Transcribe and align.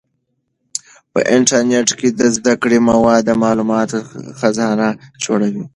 په 1.11 1.19
انټرنیټ 1.35 1.89
کې 1.99 2.09
د 2.19 2.21
زده 2.35 2.53
کړې 2.61 2.77
مواد 2.89 3.21
د 3.25 3.29
معلوماتو 3.43 3.97
خزانه 4.39 4.87
جوړوي. 5.23 5.65